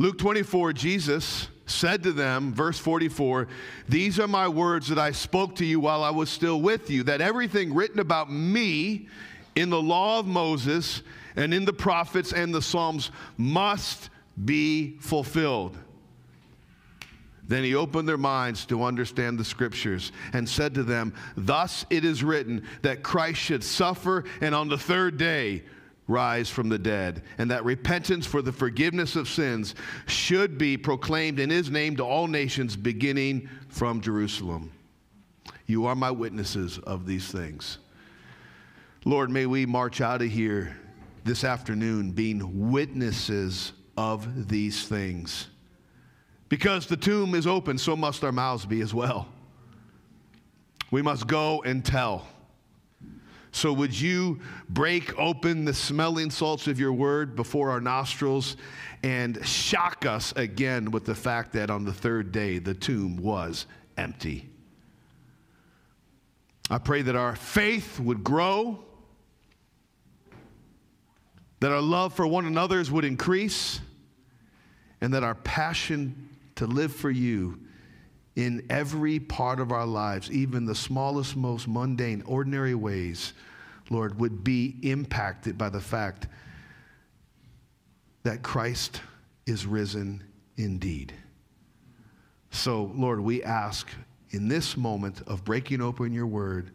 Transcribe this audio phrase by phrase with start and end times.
[0.00, 3.48] Luke 24, Jesus said to them, verse 44,
[3.86, 7.02] These are my words that I spoke to you while I was still with you,
[7.02, 9.08] that everything written about me
[9.56, 11.02] in the law of Moses
[11.36, 14.08] and in the prophets and the Psalms must
[14.42, 15.76] be fulfilled.
[17.46, 22.06] Then he opened their minds to understand the scriptures and said to them, Thus it
[22.06, 25.62] is written that Christ should suffer and on the third day
[26.10, 29.74] rise from the dead, and that repentance for the forgiveness of sins
[30.06, 34.72] should be proclaimed in his name to all nations, beginning from Jerusalem.
[35.66, 37.78] You are my witnesses of these things.
[39.04, 40.76] Lord, may we march out of here
[41.24, 45.48] this afternoon being witnesses of these things.
[46.48, 49.28] Because the tomb is open, so must our mouths be as well.
[50.90, 52.26] We must go and tell.
[53.52, 58.56] So, would you break open the smelling salts of your word before our nostrils
[59.02, 63.66] and shock us again with the fact that on the third day the tomb was
[63.96, 64.48] empty?
[66.70, 68.84] I pray that our faith would grow,
[71.58, 73.80] that our love for one another's would increase,
[75.00, 77.58] and that our passion to live for you
[78.40, 83.34] in every part of our lives, even the smallest, most mundane, ordinary ways,
[83.90, 86.26] Lord, would be impacted by the fact
[88.22, 89.02] that Christ
[89.44, 90.22] is risen
[90.56, 91.12] indeed.
[92.50, 93.90] So, Lord, we ask
[94.30, 96.70] in this moment of breaking open your word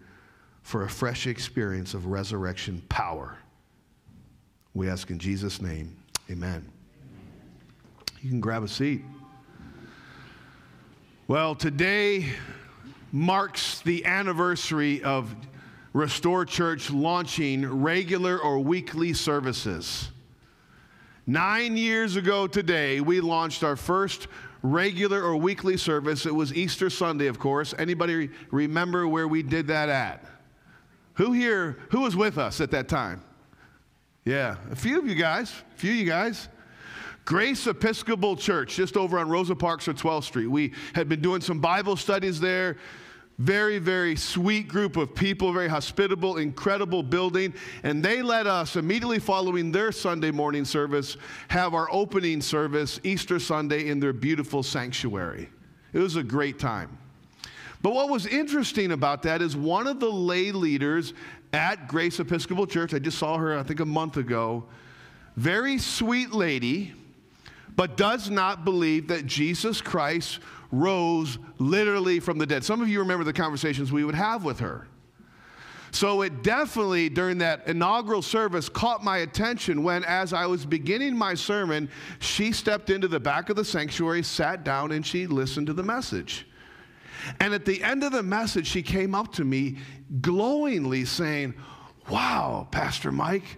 [0.61, 3.39] for a fresh experience of resurrection power.
[4.75, 5.97] We ask in Jesus' name,
[6.29, 6.71] amen.
[8.21, 9.01] You can grab a seat.
[11.27, 12.27] Well, today
[13.11, 15.35] marks the anniversary of
[15.91, 20.11] Restore Church launching regular or weekly services.
[21.25, 24.27] Nine years ago today, we launched our first
[24.61, 26.27] regular or weekly service.
[26.27, 27.73] It was Easter Sunday, of course.
[27.79, 30.23] Anybody remember where we did that at?
[31.15, 33.23] Who here, who was with us at that time?
[34.25, 36.49] Yeah, a few of you guys, a few of you guys.
[37.25, 40.45] Grace Episcopal Church, just over on Rosa Parks or 12th Street.
[40.45, 42.77] We had been doing some Bible studies there.
[43.39, 47.53] Very, very sweet group of people, very hospitable, incredible building.
[47.81, 53.39] And they let us, immediately following their Sunday morning service, have our opening service Easter
[53.39, 55.49] Sunday in their beautiful sanctuary.
[55.93, 56.95] It was a great time.
[57.81, 61.13] But what was interesting about that is one of the lay leaders
[61.53, 64.65] at Grace Episcopal Church, I just saw her, I think, a month ago,
[65.35, 66.93] very sweet lady
[67.75, 70.39] but does not believe that Jesus Christ
[70.71, 72.63] rose literally from the dead.
[72.63, 74.87] Some of you remember the conversations we would have with her.
[75.91, 81.17] So it definitely, during that inaugural service, caught my attention when, as I was beginning
[81.17, 85.67] my sermon, she stepped into the back of the sanctuary, sat down, and she listened
[85.67, 86.47] to the message.
[87.39, 89.77] And at the end of the message, she came up to me
[90.19, 91.53] glowingly saying,
[92.09, 93.57] Wow, Pastor Mike,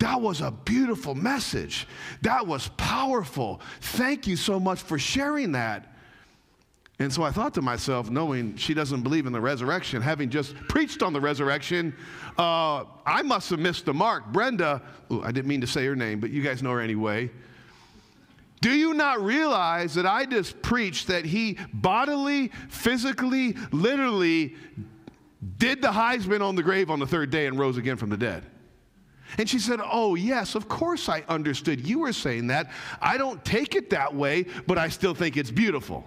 [0.00, 1.86] that was a beautiful message.
[2.22, 3.60] That was powerful.
[3.80, 5.86] Thank you so much for sharing that.
[6.98, 10.54] And so I thought to myself, knowing she doesn't believe in the resurrection, having just
[10.68, 11.94] preached on the resurrection,
[12.38, 14.26] uh, I must have missed the mark.
[14.32, 17.30] Brenda, ooh, I didn't mean to say her name, but you guys know her anyway.
[18.60, 24.54] Do you not realize that I just preached that he bodily, physically, literally
[25.56, 28.18] did the Heisman on the grave on the third day and rose again from the
[28.18, 28.44] dead?
[29.38, 31.86] And she said, Oh, yes, of course I understood.
[31.86, 32.70] You were saying that.
[33.00, 36.04] I don't take it that way, but I still think it's beautiful.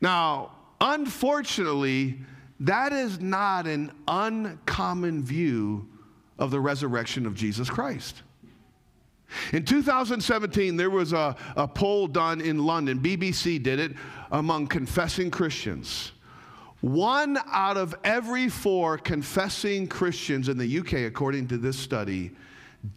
[0.00, 2.18] Now, unfortunately,
[2.60, 5.88] that is not an uncommon view
[6.38, 8.22] of the resurrection of Jesus Christ.
[9.52, 13.92] In 2017, there was a, a poll done in London, BBC did it,
[14.30, 16.12] among confessing Christians.
[16.80, 22.30] One out of every four confessing Christians in the UK, according to this study,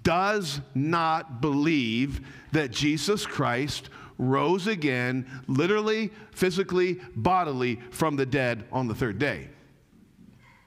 [0.03, 2.21] does not believe
[2.51, 3.89] that Jesus Christ
[4.19, 9.49] rose again, literally, physically, bodily, from the dead on the third day.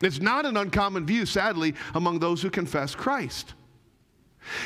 [0.03, 3.55] It's not an uncommon view, sadly, among those who confess Christ.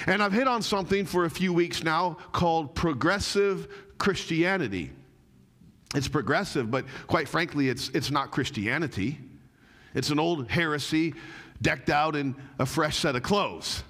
[0.07, 3.69] And I've hit on something for a few weeks now called progressive
[3.99, 4.91] Christianity.
[5.95, 9.19] It's progressive, but quite frankly, it's, it's not Christianity.
[9.95, 11.15] It's an old heresy
[11.63, 13.83] decked out in a fresh set of clothes.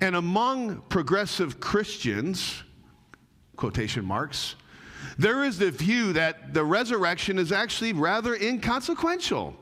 [0.00, 2.62] And among progressive Christians,
[3.56, 4.54] quotation marks,
[5.18, 9.54] there is the view that the resurrection is actually rather inconsequential.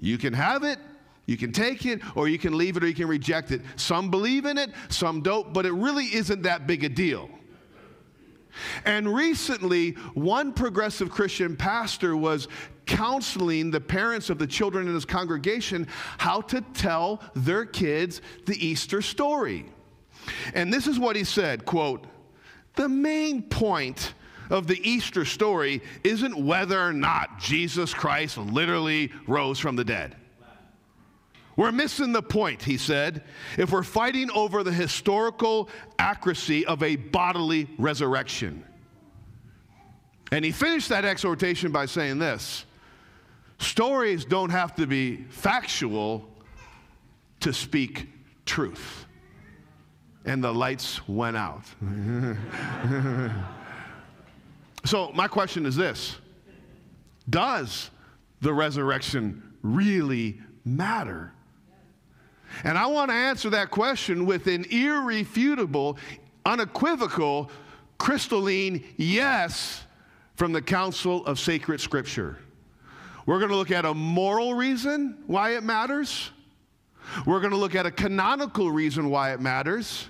[0.00, 0.78] You can have it,
[1.26, 3.62] You can take it or you can leave it or you can reject it.
[3.76, 7.30] Some believe in it, some don't, but it really isn't that big a deal.
[8.84, 12.48] And recently, one progressive Christian pastor was
[12.86, 15.86] counseling the parents of the children in his congregation
[16.18, 19.66] how to tell their kids the Easter story.
[20.54, 22.06] And this is what he said, quote,
[22.74, 24.14] "The main point
[24.50, 30.16] of the Easter story isn't whether or not Jesus Christ literally rose from the dead.
[31.62, 33.22] We're missing the point, he said,
[33.56, 38.64] if we're fighting over the historical accuracy of a bodily resurrection.
[40.32, 42.64] And he finished that exhortation by saying this
[43.60, 46.28] stories don't have to be factual
[47.38, 48.08] to speak
[48.44, 49.06] truth.
[50.24, 51.62] And the lights went out.
[54.84, 56.16] so, my question is this
[57.30, 57.88] Does
[58.40, 61.32] the resurrection really matter?
[62.64, 65.98] And I want to answer that question with an irrefutable,
[66.44, 67.50] unequivocal,
[67.98, 69.84] crystalline yes
[70.36, 72.38] from the Council of Sacred Scripture.
[73.26, 76.30] We're going to look at a moral reason why it matters.
[77.26, 80.08] We're going to look at a canonical reason why it matters.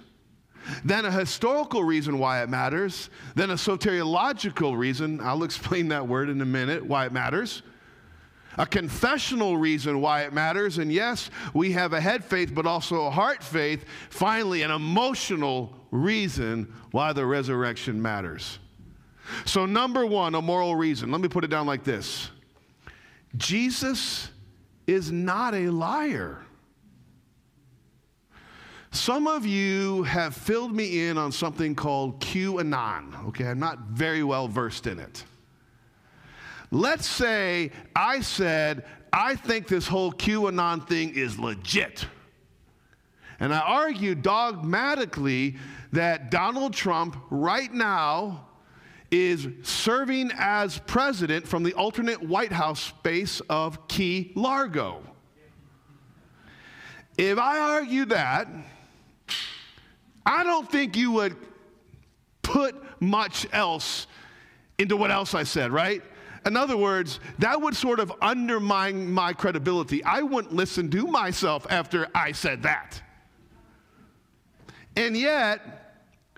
[0.85, 3.11] Then a historical reason why it matters.
[3.35, 7.63] Then a soteriological reason, I'll explain that word in a minute, why it matters
[8.59, 10.79] a confessional reason why it matters.
[10.79, 13.85] And yes, we have a head faith, but also a heart faith.
[14.11, 18.59] Finally, an emotional reason why the resurrection matters.
[19.45, 21.11] So, number one, a moral reason.
[21.11, 22.31] Let me put it down like this
[23.37, 24.31] Jesus
[24.87, 26.39] is not a liar.
[28.91, 33.29] Some of you have filled me in on something called QAnon.
[33.29, 35.25] Okay, I'm not very well versed in it.
[36.73, 42.07] Let's say I said, I think this whole QAnon thing is legit.
[43.39, 45.57] And I argue dogmatically
[45.93, 48.47] that Donald Trump right now
[49.11, 55.03] is serving as president from the alternate White House space of Key Largo.
[57.19, 58.49] If I argue that,
[60.25, 61.37] I don't think you would
[62.41, 64.07] put much else
[64.79, 66.03] into what else I said, right?
[66.45, 70.03] In other words, that would sort of undermine my credibility.
[70.05, 73.01] I wouldn't listen to myself after I said that.
[74.97, 75.83] And yet,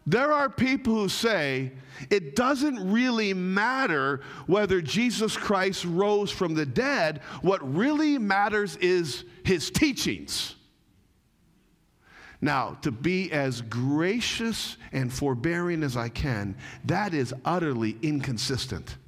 [0.07, 1.73] there are people who say
[2.11, 7.21] it doesn't really matter whether Jesus Christ rose from the dead.
[7.41, 10.57] What really matters is his teachings.
[12.41, 18.99] Now, to be as gracious and forbearing as I can, that is utterly inconsistent.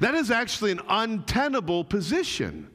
[0.00, 2.70] That is actually an untenable position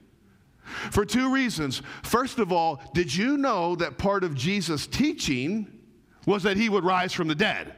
[0.92, 1.82] for two reasons.
[2.04, 5.68] First of all, did you know that part of Jesus' teaching
[6.26, 7.74] was that he would rise from the dead?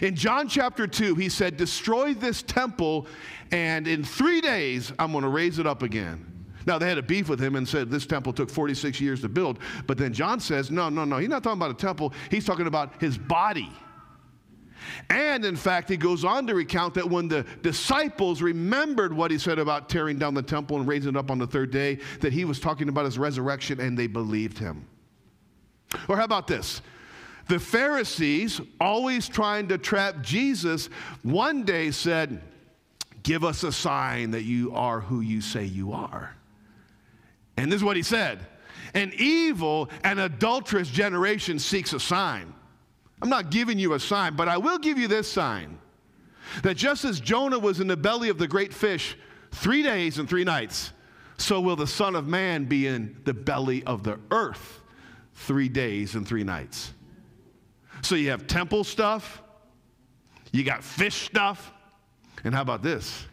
[0.00, 3.06] In John chapter 2, he said, Destroy this temple,
[3.50, 6.28] and in three days I'm going to raise it up again.
[6.64, 9.28] Now, they had a beef with him and said this temple took 46 years to
[9.28, 9.58] build.
[9.88, 11.18] But then John says, No, no, no.
[11.18, 13.70] He's not talking about a temple, he's talking about his body.
[15.10, 19.38] And in fact, he goes on to recount that when the disciples remembered what he
[19.38, 22.32] said about tearing down the temple and raising it up on the third day, that
[22.32, 24.86] he was talking about his resurrection and they believed him.
[26.08, 26.80] Or how about this?
[27.48, 30.88] The Pharisees, always trying to trap Jesus,
[31.22, 32.40] one day said,
[33.22, 36.34] Give us a sign that you are who you say you are.
[37.56, 38.40] And this is what he said
[38.94, 42.54] An evil and adulterous generation seeks a sign
[43.22, 45.78] I'm not giving you a sign, but I will give you this sign
[46.64, 49.16] that just as Jonah was in the belly of the great fish
[49.52, 50.92] three days and three nights,
[51.38, 54.80] so will the Son of Man be in the belly of the earth
[55.34, 56.92] three days and three nights.
[58.02, 59.40] So you have temple stuff,
[60.50, 61.72] you got fish stuff,
[62.42, 63.26] and how about this?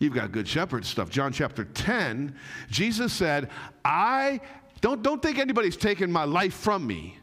[0.00, 1.08] You've got good shepherd stuff.
[1.08, 2.36] John chapter 10,
[2.70, 3.48] Jesus said,
[3.86, 4.42] I
[4.82, 7.19] don't, don't think anybody's taken my life from me.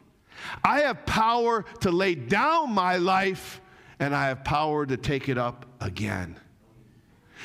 [0.64, 3.60] I have power to lay down my life,
[3.98, 6.38] and I have power to take it up again.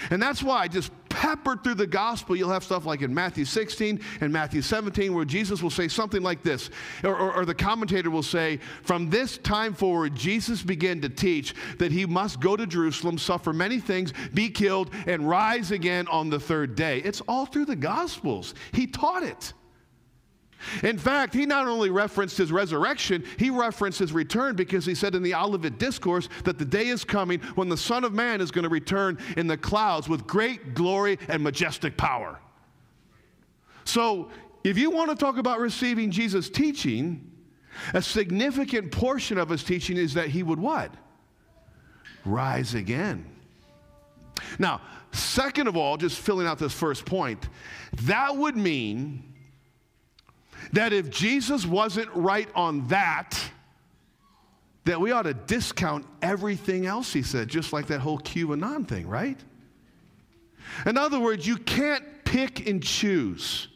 [0.10, 2.36] And that's why I just peppered through the gospel.
[2.36, 6.22] You'll have stuff like in Matthew 16 and Matthew 17 where Jesus will say something
[6.22, 6.70] like this,
[7.04, 11.54] or, or, or, the commentator will say, From this time forward, Jesus began to teach
[11.78, 16.30] that he must go to Jerusalem, suffer many things, be killed, and rise again on
[16.30, 17.00] the third day.
[17.00, 18.56] It's all through the gospels.
[18.72, 19.54] He taught it.
[20.84, 25.16] In fact, he not only referenced his resurrection, he referenced his return because he said
[25.16, 28.52] in the Olivet Discourse that the day is coming when the Son of Man is
[28.52, 32.40] going to return in the clouds with great glory and majestic power.
[33.86, 34.30] So
[34.64, 37.32] if you want to talk about receiving Jesus' teaching,
[37.94, 40.94] a significant portion of his teaching is that he would what?
[42.26, 43.26] Rise again.
[44.60, 47.50] Now, second of all, just filling out this first point,
[48.04, 49.33] that would mean
[50.72, 53.40] that if Jesus wasn't right on that,
[54.86, 59.08] that we ought to discount everything else he said, just like that whole QAnon thing,
[59.08, 59.40] right?
[60.86, 63.68] In other words, you can't pick and choose.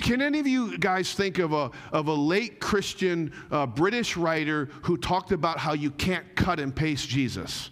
[0.00, 4.68] Can any of you guys think of a, of a late Christian uh, British writer
[4.82, 7.70] who talked about how you can't cut and paste Jesus?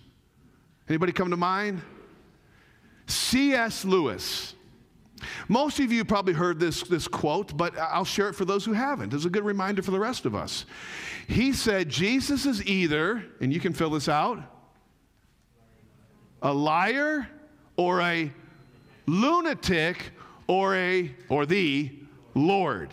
[0.88, 1.82] Anybody come to mind?
[3.06, 3.84] C.S.
[3.84, 4.54] Lewis.
[5.48, 8.72] Most of you probably heard this, this quote, but I'll share it for those who
[8.72, 9.12] haven't.
[9.12, 10.64] It's a good reminder for the rest of us.
[11.28, 14.42] He said, Jesus is either, and you can fill this out,
[16.42, 17.28] a liar
[17.76, 18.30] or a
[19.06, 20.12] lunatic
[20.46, 21.92] or a or the
[22.34, 22.90] Lord.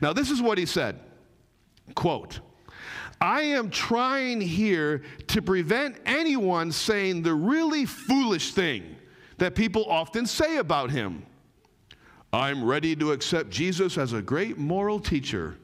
[0.00, 1.00] Now this is what he said.
[1.94, 2.40] Quote,
[3.20, 8.96] I am trying here to prevent anyone saying the really foolish thing
[9.38, 11.24] that people often say about him.
[12.32, 15.56] I'm ready to accept Jesus as a great moral teacher,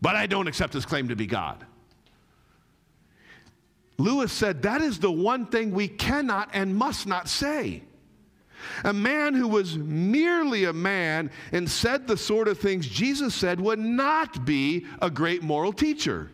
[0.00, 1.64] but I don't accept his claim to be God.
[3.98, 7.82] Lewis said that is the one thing we cannot and must not say.
[8.84, 13.60] A man who was merely a man and said the sort of things Jesus said
[13.60, 16.30] would not be a great moral teacher.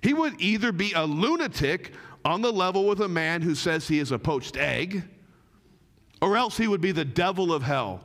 [0.00, 1.92] He would either be a lunatic
[2.24, 5.02] on the level with a man who says he is a poached egg,
[6.22, 8.04] or else he would be the devil of hell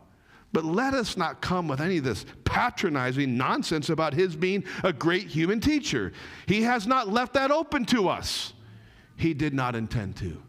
[0.53, 4.91] But let us not come with any of this patronizing nonsense about his being a
[4.91, 6.11] great human teacher.
[6.45, 8.53] He has not left that open to us.
[9.15, 10.41] He did not intend to.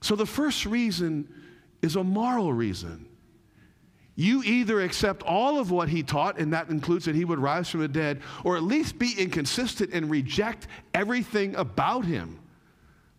[0.00, 1.32] So the first reason
[1.82, 3.06] is a moral reason.
[4.14, 7.70] You either accept all of what he taught, and that includes that he would rise
[7.70, 12.37] from the dead, or at least be inconsistent and reject everything about him.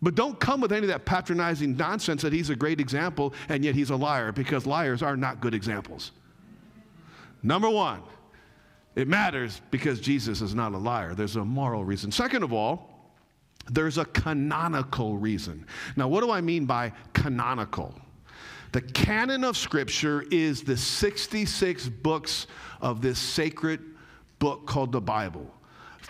[0.02, 3.64] But don't come with any of that patronizing nonsense that he's a great example and
[3.64, 6.12] yet he's a liar because liars are not good examples.
[7.42, 8.02] Number one,
[8.96, 11.14] it matters because Jesus is not a liar.
[11.14, 12.10] There's a moral reason.
[12.10, 12.90] Second of all,
[13.70, 15.66] there's a canonical reason.
[15.96, 17.94] Now, what do I mean by canonical?
[18.72, 22.46] The canon of Scripture is the 66 books
[22.80, 23.80] of this sacred
[24.38, 25.52] book called the Bible.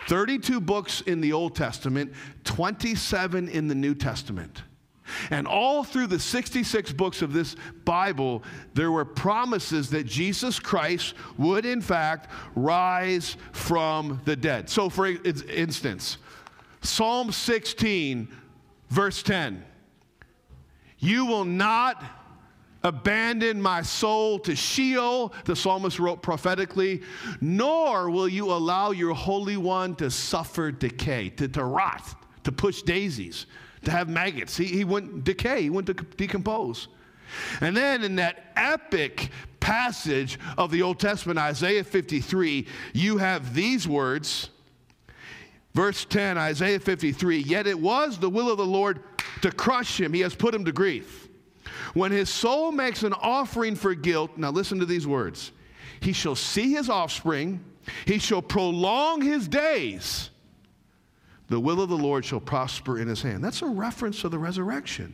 [0.07, 4.63] 32 books in the Old Testament, 27 in the New Testament.
[5.29, 7.55] And all through the 66 books of this
[7.85, 8.43] Bible,
[8.73, 14.69] there were promises that Jesus Christ would, in fact, rise from the dead.
[14.69, 16.17] So, for instance,
[16.81, 18.27] Psalm 16,
[18.89, 19.63] verse 10
[20.97, 22.03] You will not
[22.83, 27.01] abandon my soul to Sheol, the psalmist wrote prophetically,
[27.39, 32.81] nor will you allow your Holy One to suffer decay, to, to rot, to push
[32.81, 33.45] daisies,
[33.83, 34.57] to have maggots.
[34.57, 36.87] He, he wouldn't decay, he wouldn't decompose.
[37.61, 43.87] And then in that epic passage of the Old Testament, Isaiah 53, you have these
[43.87, 44.49] words.
[45.73, 49.03] Verse 10, Isaiah 53, yet it was the will of the Lord
[49.41, 50.11] to crush him.
[50.11, 51.29] He has put him to grief.
[51.93, 55.51] When his soul makes an offering for guilt, now listen to these words
[56.01, 57.63] he shall see his offspring,
[58.05, 60.31] he shall prolong his days.
[61.47, 63.43] The will of the Lord shall prosper in his hand.
[63.43, 65.13] That's a reference to the resurrection.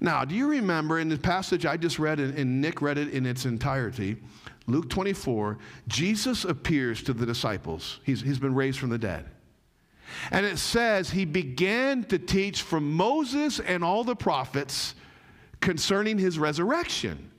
[0.00, 3.24] Now, do you remember in the passage I just read, and Nick read it in
[3.26, 4.16] its entirety,
[4.66, 5.58] Luke 24,
[5.88, 8.00] Jesus appears to the disciples.
[8.02, 9.26] He's, he's been raised from the dead.
[10.30, 14.94] And it says he began to teach from Moses and all the prophets
[15.60, 17.30] concerning his resurrection.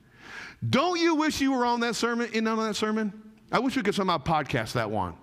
[0.67, 3.13] Don't you wish you were on that sermon, in on that sermon?
[3.51, 5.13] I wish we could somehow podcast that one.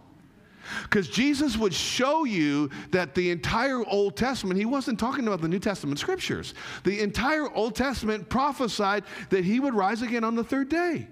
[0.85, 5.49] Because Jesus would show you that the entire Old Testament, he wasn't talking about the
[5.49, 6.55] New Testament scriptures.
[6.85, 11.09] The entire Old Testament prophesied that he would rise again on the third day.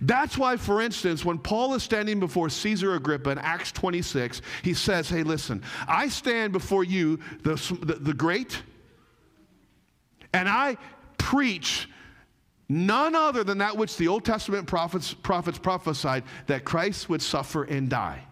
[0.00, 4.74] That's why, for instance, when Paul is standing before Caesar Agrippa in Acts 26, he
[4.74, 8.62] says, Hey, listen, I stand before you, the, the, the great,
[10.32, 10.76] and I
[11.18, 11.88] preach
[12.68, 17.64] none other than that which the Old Testament prophets, prophets prophesied that Christ would suffer
[17.64, 18.24] and die.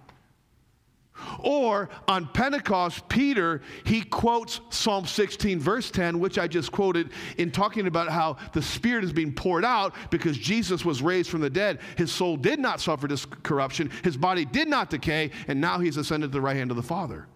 [1.40, 7.50] Or on Pentecost, Peter, he quotes Psalm 16, verse 10, which I just quoted in
[7.50, 11.50] talking about how the Spirit is being poured out because Jesus was raised from the
[11.50, 11.80] dead.
[11.96, 15.96] His soul did not suffer this corruption, his body did not decay, and now he's
[15.96, 17.26] ascended to the right hand of the Father.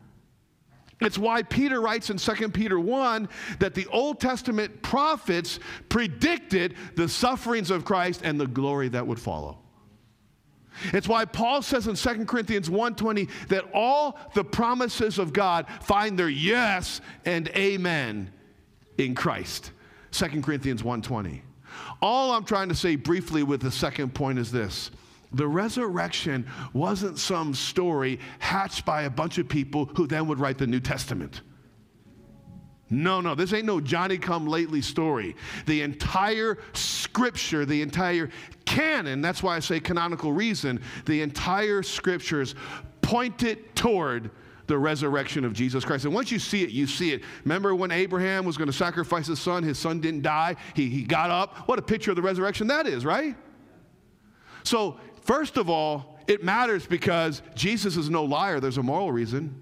[1.01, 5.59] It's why Peter writes in 2 Peter 1 that the Old Testament prophets
[5.89, 9.62] predicted the sufferings of Christ and the glory that would follow.
[10.93, 16.19] It's why Paul says in 2 Corinthians 1:20 that all the promises of God find
[16.19, 18.33] their yes and amen
[18.99, 19.73] in Christ.
[20.11, 21.43] 2 Corinthians 1:20.
[22.01, 24.91] All I'm trying to say briefly with the second point is this.
[25.33, 30.59] The resurrection wasn't some story hatched by a bunch of people who then would write
[30.59, 31.41] the New Testament.
[32.93, 35.35] No, no, this ain't no Johnny come lately story.
[35.65, 38.29] The entire scripture, the entire
[38.67, 42.55] canon, that's why I say canonical reason, the entire scriptures
[43.01, 44.31] pointed toward
[44.67, 46.05] the resurrection of Jesus Christ.
[46.05, 47.23] And once you see it, you see it.
[47.45, 51.03] Remember when Abraham was going to sacrifice his son, his son didn't die, he, he
[51.03, 51.67] got up.
[51.69, 53.35] What a picture of the resurrection that is, right?
[54.65, 59.62] So, first of all, it matters because Jesus is no liar, there's a moral reason.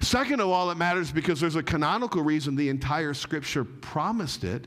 [0.00, 4.66] Second of all, it matters because there's a canonical reason the entire scripture promised it.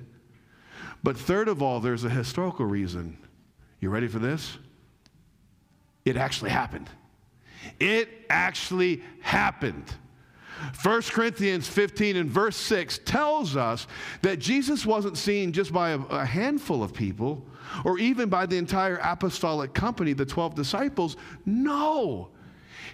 [1.03, 3.17] But third of all, there's a historical reason.
[3.79, 4.57] You ready for this?
[6.05, 6.89] It actually happened.
[7.79, 9.93] It actually happened.
[10.81, 13.87] 1 Corinthians 15 and verse 6 tells us
[14.21, 17.45] that Jesus wasn't seen just by a, a, handful of people
[17.83, 21.17] or even by the entire apostolic company, the 12 disciples.
[21.45, 22.29] No.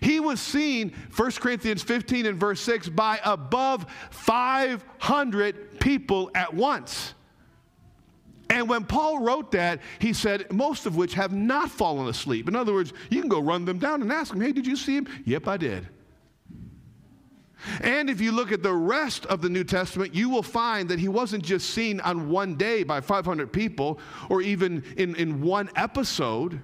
[0.02, 7.14] He was seen, 1 Corinthians 15 and verse 6, by above 500 people at once.
[8.50, 12.48] And when Paul wrote that, he said, most of which have not fallen asleep.
[12.48, 14.76] In other words, you can go run them down and ask them, hey, did you
[14.76, 15.08] see him?
[15.26, 15.88] Yep, I did.
[17.82, 20.98] And if you look at the rest of the New Testament, you will find that
[20.98, 25.70] he wasn't just seen on one day by 500 people or even in, in one
[25.76, 26.62] episode.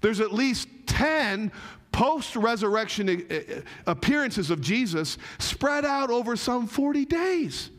[0.00, 1.50] There's at least 10
[1.96, 7.70] post resurrection uh, uh, appearances of Jesus spread out over some 40 days.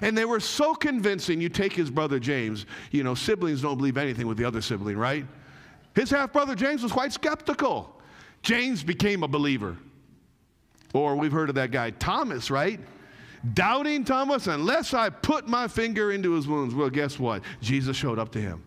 [0.00, 1.38] And they were so convincing.
[1.38, 4.96] You take his brother James, you know, siblings don't believe anything with the other sibling,
[4.96, 5.26] right?
[5.94, 8.00] His half brother James was quite skeptical.
[8.40, 9.76] James became a believer.
[10.94, 12.80] Or we've heard of that guy, Thomas, right?
[13.52, 16.74] Doubting Thomas, unless I put my finger into his wounds.
[16.74, 17.42] Well, guess what?
[17.60, 18.62] Jesus showed up to him.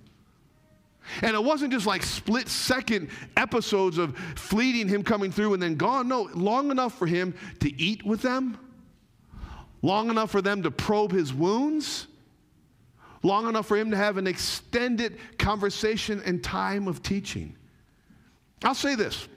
[1.22, 5.76] And it wasn't just like split second episodes of fleeting him coming through and then
[5.76, 6.08] gone.
[6.08, 8.58] No, long enough for him to eat with them,
[9.82, 12.08] long enough for them to probe his wounds,
[13.24, 17.56] long enough for him to have an extended conversation and time of teaching.
[18.64, 19.28] I'll say this.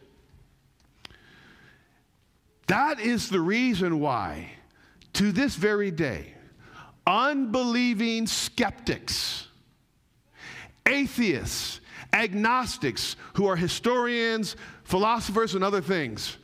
[2.67, 4.53] That is the reason why,
[5.15, 6.35] to this very day,
[7.07, 9.49] unbelieving skeptics
[10.87, 11.81] atheists,
[12.13, 16.37] agnostics, who are historians, philosophers, and other things,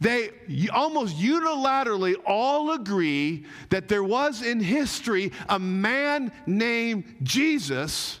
[0.00, 0.30] they
[0.72, 8.20] almost unilaterally all agree that there was in history a man named Jesus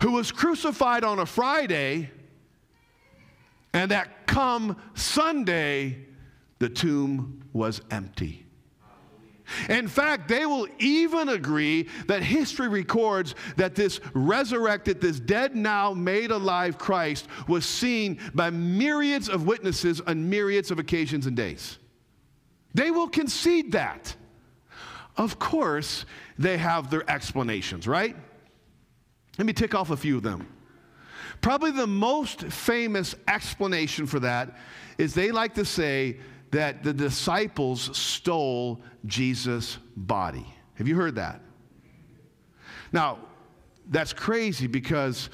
[0.00, 2.10] who was crucified on a Friday,
[3.72, 6.06] and that come Sunday,
[6.58, 8.43] the tomb was empty.
[9.68, 15.92] In fact, they will even agree that history records that this resurrected, this dead now
[15.92, 21.78] made alive Christ was seen by myriads of witnesses on myriads of occasions and days.
[22.72, 24.16] They will concede that.
[25.16, 26.06] Of course,
[26.38, 28.16] they have their explanations, right?
[29.38, 30.48] Let me tick off a few of them.
[31.40, 34.56] Probably the most famous explanation for that
[34.98, 36.16] is they like to say
[36.54, 40.46] that the disciples stole Jesus' body.
[40.74, 41.40] Have you heard that?
[42.92, 43.18] Now,
[43.90, 45.30] that's crazy because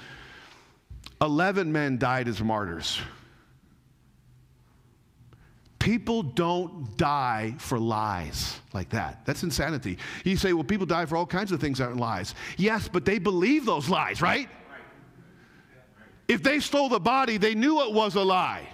[1.20, 3.02] 11 men died as martyrs.
[5.78, 9.26] People don't die for lies like that.
[9.26, 9.98] That's insanity.
[10.24, 12.34] You say, well, people die for all kinds of things that aren't lies.
[12.56, 14.48] Yes, but they believe those lies, right?
[16.28, 18.66] If they stole the body, they knew it was a lie.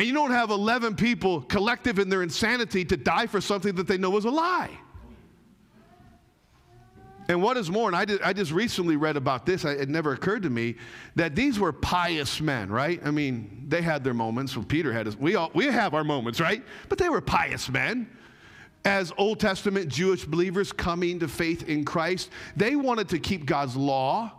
[0.00, 3.86] And you don't have 11 people collective in their insanity to die for something that
[3.86, 4.70] they know is a lie.
[7.28, 9.90] And what is more, and I, did, I just recently read about this, I, it
[9.90, 10.76] never occurred to me
[11.16, 12.98] that these were pious men, right?
[13.04, 14.56] I mean, they had their moments.
[14.56, 16.64] Well, Peter had his, we, all, we have our moments, right?
[16.88, 18.08] But they were pious men.
[18.86, 23.76] as Old Testament Jewish believers coming to faith in Christ, they wanted to keep God's
[23.76, 24.32] law.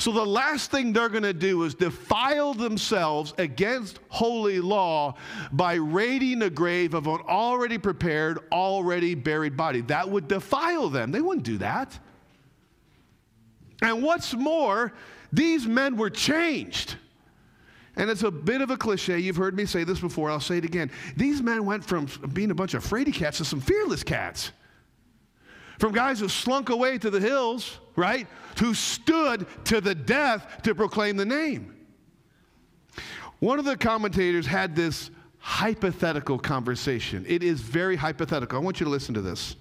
[0.00, 5.16] So the last thing they're going to do is defile themselves against holy law
[5.52, 9.82] by raiding a grave of an already prepared, already buried body.
[9.82, 11.12] That would defile them.
[11.12, 11.98] They wouldn't do that.
[13.82, 14.94] And what's more,
[15.34, 16.96] these men were changed.
[17.96, 19.18] And it's a bit of a cliche.
[19.18, 20.30] You've heard me say this before.
[20.30, 20.90] I'll say it again.
[21.14, 24.52] These men went from being a bunch of fraidy cats to some fearless cats.
[25.80, 28.28] From guys who slunk away to the hills, right?
[28.60, 31.74] Who stood to the death to proclaim the name.
[33.40, 37.24] One of the commentators had this hypothetical conversation.
[37.26, 38.58] It is very hypothetical.
[38.58, 39.56] I want you to listen to this.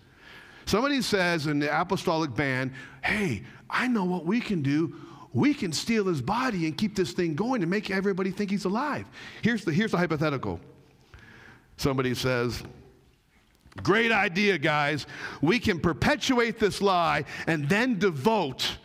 [0.66, 4.94] Somebody says in the apostolic band, Hey, I know what we can do
[5.34, 8.66] we can steal his body and keep this thing going and make everybody think he's
[8.66, 9.06] alive.
[9.42, 10.60] Here's the, here's the hypothetical.
[11.78, 12.64] Somebody says,
[13.84, 15.06] Great idea, guys.
[15.42, 18.78] We can perpetuate this lie and then devote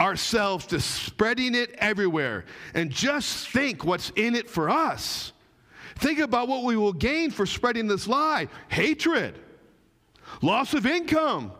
[0.00, 2.44] ourselves to spreading it everywhere.
[2.74, 5.32] And just think what's in it for us.
[5.96, 9.38] Think about what we will gain for spreading this lie hatred,
[10.42, 11.52] loss of income,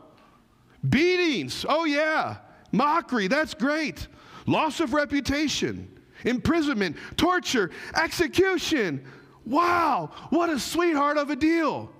[0.88, 1.64] beatings.
[1.68, 2.36] Oh, yeah.
[2.72, 4.08] Mockery, that's great.
[4.46, 5.88] Loss of reputation,
[6.24, 9.04] imprisonment, torture, execution.
[9.46, 11.90] Wow, what a sweetheart of a deal.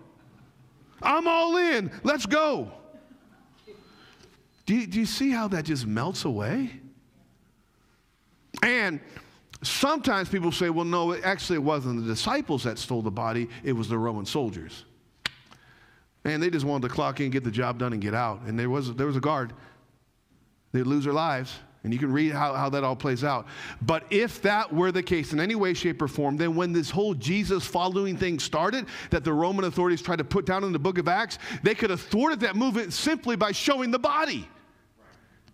[1.05, 1.90] I'm all in.
[2.03, 2.71] Let's go.
[4.67, 6.71] Do you, do you see how that just melts away?
[8.62, 8.99] And
[9.62, 13.73] sometimes people say, well, no, actually, it wasn't the disciples that stole the body, it
[13.73, 14.85] was the Roman soldiers.
[16.25, 18.40] And they just wanted to clock in, get the job done, and get out.
[18.47, 19.53] And there was, there was a guard
[20.75, 21.55] They'd lose their lives.
[21.85, 23.47] And you can read how, how that all plays out.
[23.83, 26.90] But if that were the case in any way, shape, or form, then when this
[26.90, 30.79] whole Jesus following thing started, that the Roman authorities tried to put down in the
[30.79, 34.49] book of Acts, they could have thwarted that movement simply by showing the body,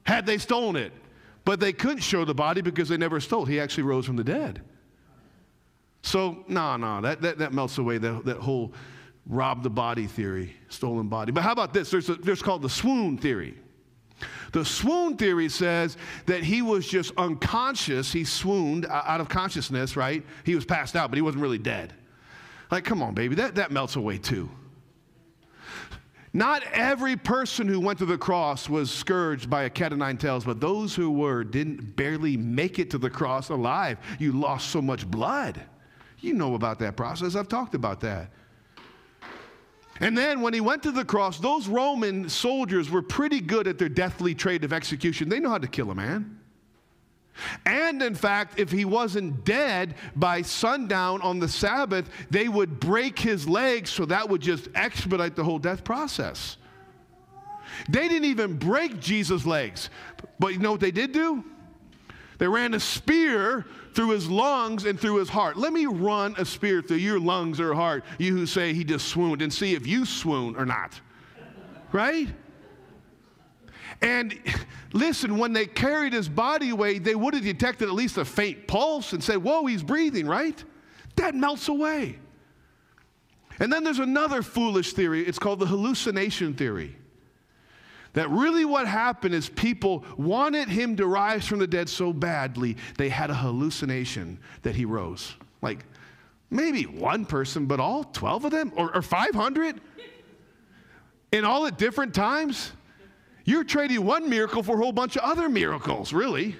[0.04, 0.92] had they stolen it.
[1.44, 3.44] But they couldn't show the body because they never stole.
[3.44, 4.62] He actually rose from the dead.
[6.02, 8.72] So, no, no, that, that, that melts away that, that whole
[9.26, 11.32] rob the body theory, stolen body.
[11.32, 11.90] But how about this?
[11.90, 13.56] There's, a, there's called the swoon theory.
[14.52, 18.12] The swoon theory says that he was just unconscious.
[18.12, 20.24] He swooned out of consciousness, right?
[20.44, 21.94] He was passed out, but he wasn't really dead.
[22.70, 24.48] Like, come on, baby, that, that melts away too.
[26.32, 30.16] Not every person who went to the cross was scourged by a cat of nine
[30.16, 33.98] tails, but those who were didn't barely make it to the cross alive.
[34.20, 35.60] You lost so much blood.
[36.20, 37.34] You know about that process.
[37.34, 38.30] I've talked about that.
[40.00, 43.78] And then when he went to the cross, those Roman soldiers were pretty good at
[43.78, 45.28] their deathly trade of execution.
[45.28, 46.38] They know how to kill a man.
[47.64, 53.18] And in fact, if he wasn't dead by sundown on the Sabbath, they would break
[53.18, 56.56] his legs so that would just expedite the whole death process.
[57.88, 59.90] They didn't even break Jesus' legs.
[60.38, 61.44] But you know what they did do?
[62.38, 63.66] They ran a spear
[64.00, 65.58] through his lungs and through his heart.
[65.58, 69.08] Let me run a spear through your lungs or heart, you who say he just
[69.08, 70.98] swooned, and see if you swoon or not.
[71.92, 72.28] Right?
[74.00, 74.40] And
[74.94, 78.66] listen, when they carried his body away, they would have detected at least a faint
[78.66, 80.64] pulse and said, Whoa, he's breathing, right?
[81.16, 82.18] That melts away.
[83.58, 85.26] And then there's another foolish theory.
[85.26, 86.96] It's called the hallucination theory.
[88.14, 92.76] That really what happened is people wanted him to rise from the dead so badly,
[92.98, 95.34] they had a hallucination that he rose.
[95.62, 95.84] Like
[96.50, 98.72] maybe one person, but all 12 of them?
[98.76, 99.80] Or, or 500?
[101.32, 102.72] In all at different times?
[103.44, 106.56] You're trading one miracle for a whole bunch of other miracles, really.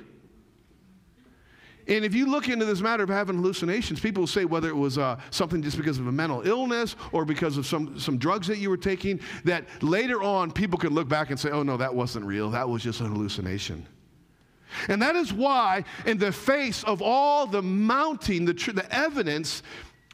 [1.91, 4.97] And if you look into this matter of having hallucinations, people say whether it was
[4.97, 8.59] uh, something just because of a mental illness or because of some, some drugs that
[8.59, 11.93] you were taking, that later on people can look back and say, oh no, that
[11.93, 12.49] wasn't real.
[12.51, 13.85] That was just a hallucination.
[14.87, 19.65] And that is why, in the face of all the mounting, the, tr- the evidence,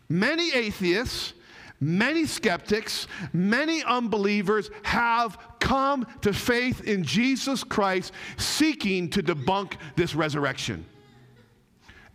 [0.08, 1.34] many atheists,
[1.78, 10.14] many skeptics, many unbelievers have come to faith in Jesus Christ seeking to debunk this
[10.14, 10.86] resurrection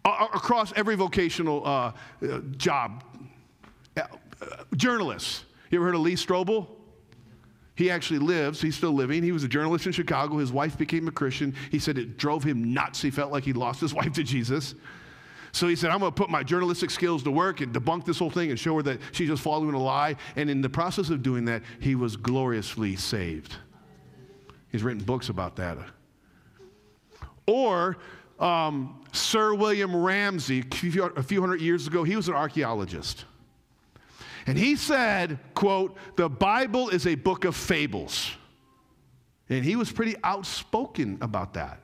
[0.05, 1.91] across every vocational uh,
[2.23, 3.03] uh, job.
[3.95, 4.03] Uh,
[4.75, 5.45] journalists.
[5.69, 6.67] You ever heard of Lee Strobel?
[7.75, 9.23] He actually lives, he's still living.
[9.23, 10.37] He was a journalist in Chicago.
[10.37, 11.55] His wife became a Christian.
[11.71, 13.01] He said it drove him nuts.
[13.01, 14.75] He felt like he lost his wife to Jesus.
[15.53, 18.19] So he said, I'm going to put my journalistic skills to work and debunk this
[18.19, 20.15] whole thing and show her that she's just following a lie.
[20.35, 23.55] And in the process of doing that, he was gloriously saved.
[24.71, 25.77] He's written books about that.
[27.47, 27.97] Or
[28.41, 30.63] um, Sir William Ramsay,
[31.15, 33.25] a few hundred years ago, he was an archaeologist.
[34.47, 38.32] And he said, quote, the Bible is a book of fables.
[39.49, 41.80] And he was pretty outspoken about that.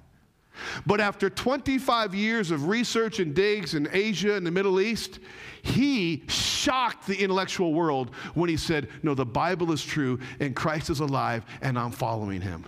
[0.87, 5.19] But after 25 years of research and digs in Asia and the Middle East,
[5.61, 10.89] he shocked the intellectual world when he said, No, the Bible is true and Christ
[10.89, 12.65] is alive and I'm following him.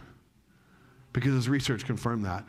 [1.13, 2.45] Because his research confirmed that.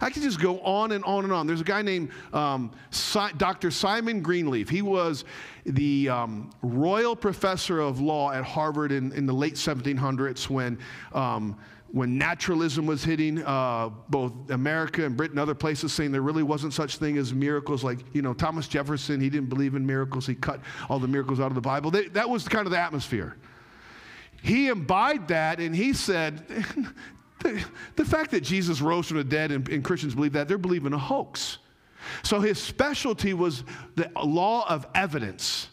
[0.00, 1.46] I could just go on and on and on.
[1.46, 3.70] There's a guy named um, si- Dr.
[3.70, 4.68] Simon Greenleaf.
[4.68, 5.24] He was
[5.64, 10.78] the um, royal professor of law at Harvard in, in the late 1700s when,
[11.12, 11.56] um,
[11.92, 16.72] when naturalism was hitting uh, both America and Britain, other places, saying there really wasn't
[16.72, 17.84] such thing as miracles.
[17.84, 20.26] Like, you know, Thomas Jefferson, he didn't believe in miracles.
[20.26, 21.90] He cut all the miracles out of the Bible.
[21.90, 23.36] They, that was kind of the atmosphere.
[24.42, 26.44] He imbibed that and he said,
[27.44, 30.58] the, the fact that Jesus rose from the dead and, and Christians believe that, they're
[30.58, 31.58] believing a hoax.
[32.22, 35.68] So his specialty was the law of evidence.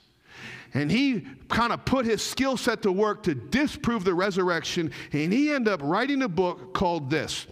[0.73, 4.91] And he kind of put his skill set to work to disprove the resurrection.
[5.11, 7.47] And he ended up writing a book called this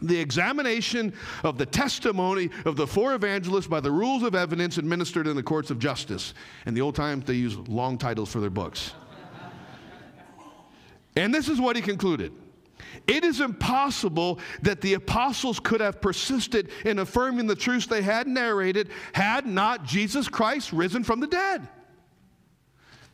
[0.00, 1.12] The Examination
[1.44, 5.42] of the Testimony of the Four Evangelists by the Rules of Evidence Administered in the
[5.42, 6.32] Courts of Justice.
[6.64, 8.94] In the old times, they used long titles for their books.
[11.16, 12.32] and this is what he concluded.
[13.10, 18.28] It is impossible that the apostles could have persisted in affirming the truths they had
[18.28, 21.68] narrated had not Jesus Christ risen from the dead.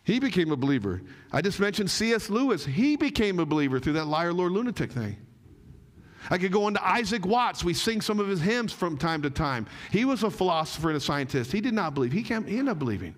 [0.04, 1.00] He became a believer.
[1.32, 2.28] I just mentioned C.S.
[2.28, 2.66] Lewis.
[2.66, 5.16] He became a believer through that liar, Lord, lunatic thing.
[6.28, 7.64] I could go into Isaac Watts.
[7.64, 9.66] We sing some of his hymns from time to time.
[9.90, 11.52] He was a philosopher and a scientist.
[11.52, 12.12] He did not believe.
[12.12, 13.14] He, came, he ended up believing.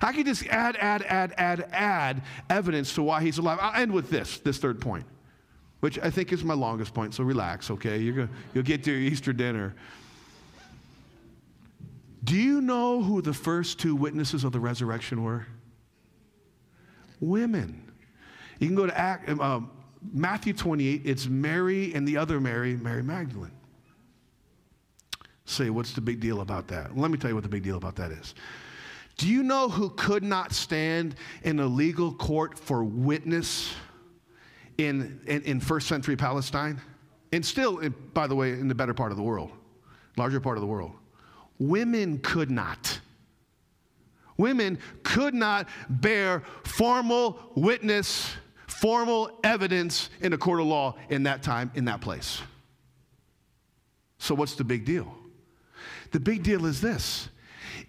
[0.00, 3.58] I could just add, add, add, add, add evidence to why he's alive.
[3.60, 5.04] I'll end with this, this third point
[5.82, 7.98] which I think is my longest point, so relax, okay?
[7.98, 9.74] You're gonna, you'll get to your Easter dinner.
[12.22, 15.44] Do you know who the first two witnesses of the resurrection were?
[17.18, 17.92] Women.
[18.60, 19.58] You can go to Act, uh,
[20.12, 23.50] Matthew 28, it's Mary and the other Mary, Mary Magdalene.
[25.46, 26.96] Say, what's the big deal about that?
[26.96, 28.36] Let me tell you what the big deal about that is.
[29.16, 33.74] Do you know who could not stand in a legal court for witness?
[34.78, 36.80] In, in, in first century Palestine,
[37.32, 37.80] and still,
[38.12, 39.50] by the way, in the better part of the world,
[40.16, 40.92] larger part of the world,
[41.58, 43.00] women could not.
[44.36, 48.32] Women could not bear formal witness,
[48.66, 52.40] formal evidence in a court of law in that time, in that place.
[54.18, 55.14] So, what's the big deal?
[56.12, 57.28] The big deal is this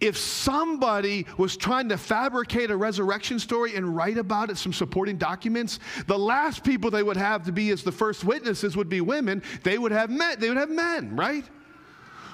[0.04, 5.18] if somebody was trying to fabricate a resurrection story and write about it, some supporting
[5.18, 9.00] documents, the last people they would have to be as the first witnesses would be
[9.00, 9.42] women.
[9.64, 11.46] They would have men, they would have men, right?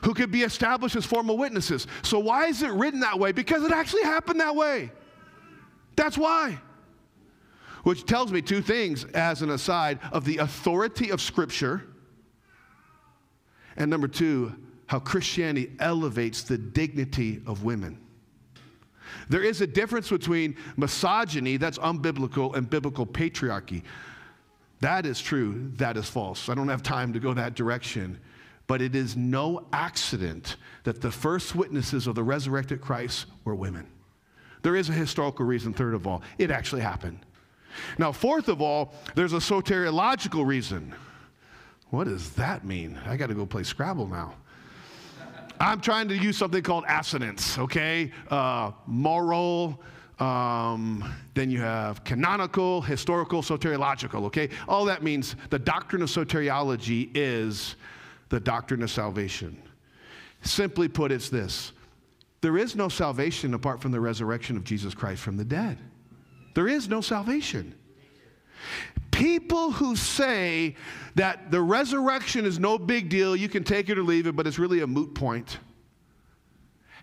[0.04, 1.86] Who could be established as formal witnesses.
[2.02, 3.34] So why is it written that way?
[3.34, 4.92] Because it actually happened that way.
[5.96, 6.60] That's why.
[7.84, 11.84] Which tells me two things as an aside of the authority of Scripture.
[13.78, 14.56] And number two,
[14.90, 17.96] how Christianity elevates the dignity of women.
[19.30, 23.84] There is a difference between misogyny, that's unbiblical, and biblical patriarchy.
[24.80, 26.50] That is true, that is false.
[26.50, 28.20] I don't have time to go that direction.
[28.66, 33.86] But it is no accident that the first witnesses of the resurrected Christ were women.
[34.64, 37.20] There is a historical reason, third of all, it actually happened.
[38.00, 40.96] Now, fourth of all, there's a soteriological reason.
[41.92, 43.00] What does that mean?
[43.06, 44.34] I got to go play Scrabble now.
[45.60, 48.12] I'm trying to use something called assonance, okay?
[48.30, 49.82] Uh, moral,
[50.20, 54.50] um, then you have canonical, historical, soteriological, okay?
[54.68, 57.76] All that means the doctrine of soteriology is
[58.30, 59.62] the doctrine of salvation.
[60.42, 61.74] Simply put, it's this
[62.42, 65.78] there is no salvation apart from the resurrection of Jesus Christ from the dead.
[66.54, 67.76] There is no salvation.
[69.12, 70.76] People who say
[71.16, 74.48] that the resurrection is no big deal, you can take it or leave it, but
[74.48, 75.60] it's really a moot point,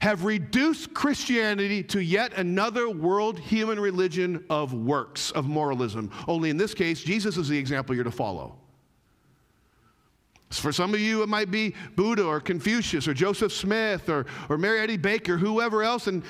[0.01, 6.11] have reduced Christianity to yet another world human religion of works, of moralism.
[6.29, 8.59] Only in this case, Jesus is the example you're to follow.
[10.51, 14.57] For some of you, it might be Buddha or Confucius or Joseph Smith or, or
[14.57, 16.07] Mary Eddy Baker, whoever else.
[16.07, 16.23] And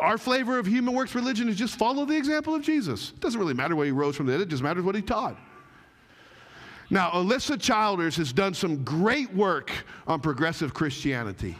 [0.00, 3.10] our flavor of human works religion is just follow the example of Jesus.
[3.10, 5.02] It doesn't really matter where he rose from the dead, it just matters what he
[5.02, 5.36] taught.
[6.90, 9.70] Now, Alisa Childers has done some great work
[10.06, 11.56] on progressive Christianity.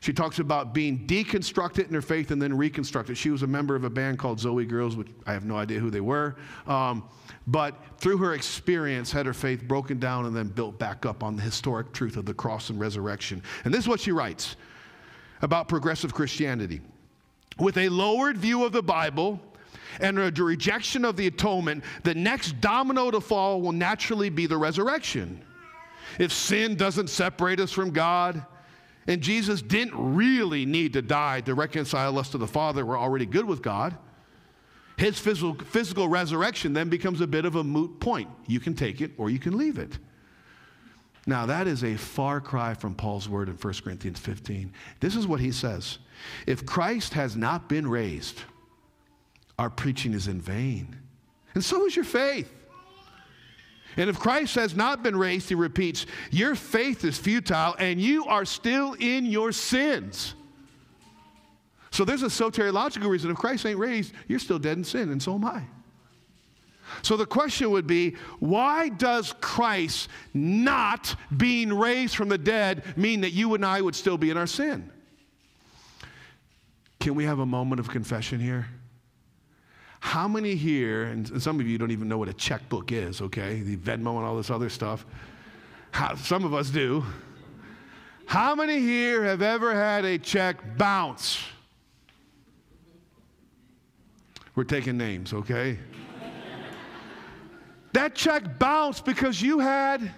[0.00, 3.18] She talks about being deconstructed in her faith and then reconstructed.
[3.18, 5.80] She was a member of a band called Zoe Girls, which I have no idea
[5.80, 6.36] who they were.
[6.66, 7.02] Um,
[7.48, 11.34] but through her experience, had her faith broken down and then built back up on
[11.34, 13.42] the historic truth of the cross and resurrection.
[13.64, 14.54] And this is what she writes
[15.42, 16.80] about progressive Christianity.
[17.58, 19.40] with a lowered view of the Bible
[20.00, 24.56] and a rejection of the atonement, the next domino to fall will naturally be the
[24.56, 25.42] resurrection.
[26.18, 28.44] If sin doesn't separate us from God,
[29.08, 33.24] and Jesus didn't really need to die to reconcile us to the Father, we're already
[33.24, 33.96] good with God.
[34.98, 38.28] His physical, physical resurrection then becomes a bit of a moot point.
[38.46, 39.98] You can take it or you can leave it.
[41.26, 44.72] Now, that is a far cry from Paul's word in 1 Corinthians 15.
[45.00, 45.98] This is what he says
[46.46, 48.42] If Christ has not been raised,
[49.58, 50.96] our preaching is in vain,
[51.54, 52.52] and so is your faith.
[53.98, 58.24] And if Christ has not been raised, he repeats, your faith is futile and you
[58.26, 60.34] are still in your sins.
[61.90, 63.30] So there's a soteriological reason.
[63.32, 65.64] If Christ ain't raised, you're still dead in sin, and so am I.
[67.02, 73.22] So the question would be why does Christ not being raised from the dead mean
[73.22, 74.92] that you and I would still be in our sin?
[77.00, 78.68] Can we have a moment of confession here?
[80.00, 83.60] How many here, and some of you don't even know what a checkbook is, okay?
[83.62, 85.04] The Venmo and all this other stuff.
[85.90, 87.04] How, some of us do.
[88.26, 91.42] How many here have ever had a check bounce?
[94.54, 95.78] We're taking names, okay?
[97.92, 100.12] that check bounced because you had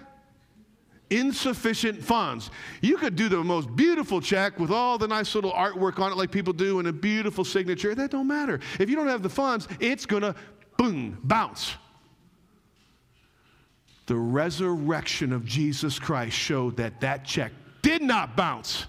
[1.11, 2.49] insufficient funds.
[2.81, 6.17] You could do the most beautiful check with all the nice little artwork on it
[6.17, 7.93] like people do and a beautiful signature.
[7.93, 8.59] That don't matter.
[8.79, 10.33] If you don't have the funds, it's going to
[10.77, 11.75] boom, bounce.
[14.07, 18.85] The resurrection of Jesus Christ showed that that check did not bounce.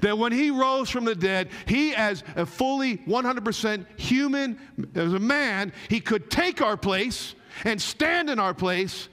[0.00, 4.58] That when he rose from the dead, he, as a fully 100% human,
[4.94, 9.08] as a man, he could take our place and stand in our place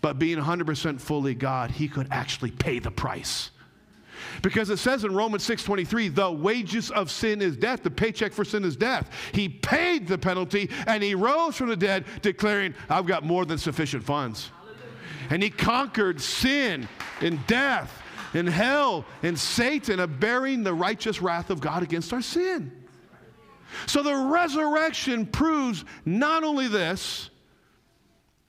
[0.00, 3.50] but being 100% fully God, he could actually pay the price.
[4.42, 8.44] Because it says in Romans 6:23, the wages of sin is death, the paycheck for
[8.44, 9.10] sin is death.
[9.32, 13.58] He paid the penalty and he rose from the dead declaring, I've got more than
[13.58, 14.50] sufficient funds.
[15.30, 16.88] And he conquered sin
[17.20, 18.02] and death
[18.34, 22.84] and hell and Satan of bearing the righteous wrath of God against our sin.
[23.86, 27.30] So the resurrection proves not only this,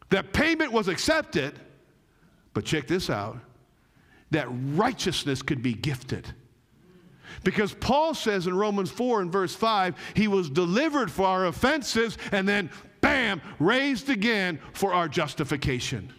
[0.09, 1.59] that payment was accepted,
[2.53, 3.37] but check this out
[4.31, 6.27] that righteousness could be gifted.
[7.43, 12.17] Because Paul says in Romans 4 and verse 5, he was delivered for our offenses
[12.31, 12.69] and then,
[13.01, 16.11] bam, raised again for our justification.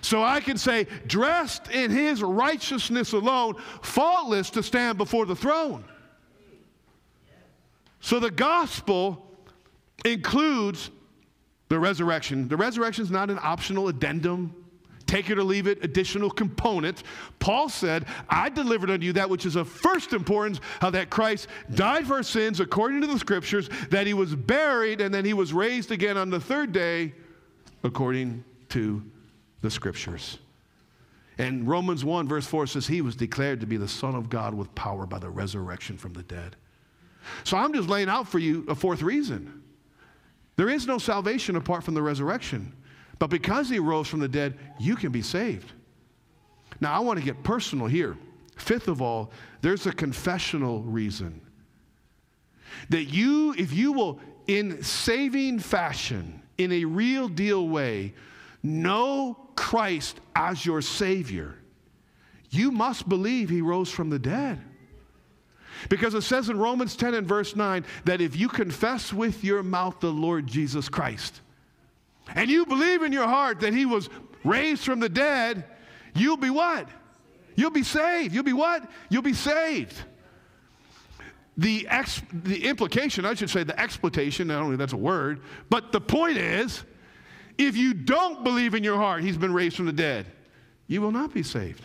[0.00, 5.84] So I can say, dressed in his righteousness alone, faultless to stand before the throne.
[8.00, 9.26] So the gospel
[10.04, 10.90] includes
[11.70, 12.48] the resurrection.
[12.48, 14.52] The resurrection is not an optional addendum,
[15.06, 17.04] take it or leave it, additional component.
[17.38, 21.46] Paul said, I delivered unto you that which is of first importance, how that Christ
[21.74, 25.32] died for our sins according to the scriptures, that he was buried, and then he
[25.32, 27.14] was raised again on the third day
[27.84, 29.02] according to
[29.62, 30.38] the scriptures.
[31.38, 34.54] And Romans 1, verse 4 says, He was declared to be the Son of God
[34.54, 36.56] with power by the resurrection from the dead.
[37.44, 39.59] So I'm just laying out for you a fourth reason.
[40.60, 42.74] There is no salvation apart from the resurrection.
[43.18, 45.72] But because he rose from the dead, you can be saved.
[46.82, 48.18] Now, I want to get personal here.
[48.56, 49.30] Fifth of all,
[49.62, 51.40] there's a confessional reason.
[52.90, 58.12] That you, if you will, in saving fashion, in a real deal way,
[58.62, 61.54] know Christ as your Savior,
[62.50, 64.60] you must believe he rose from the dead.
[65.88, 69.62] Because it says in Romans 10 and verse 9 that if you confess with your
[69.62, 71.40] mouth the Lord Jesus Christ
[72.34, 74.08] and you believe in your heart that he was
[74.44, 75.64] raised from the dead,
[76.14, 76.88] you'll be what?
[77.56, 78.34] You'll be saved.
[78.34, 78.88] You'll be what?
[79.08, 79.94] You'll be saved.
[81.56, 85.92] The, ex, the implication, I should say, the exploitation, not only that's a word, but
[85.92, 86.84] the point is
[87.58, 90.26] if you don't believe in your heart he's been raised from the dead,
[90.86, 91.84] you will not be saved.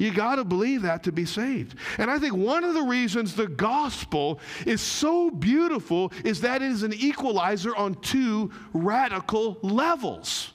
[0.00, 1.76] You got to believe that to be saved.
[1.98, 6.72] And I think one of the reasons the gospel is so beautiful is that it
[6.72, 10.54] is an equalizer on two radical levels.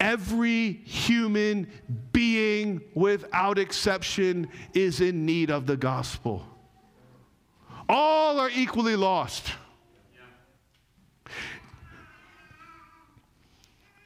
[0.00, 1.70] Every human
[2.10, 6.44] being, without exception, is in need of the gospel.
[7.88, 9.52] All are equally lost.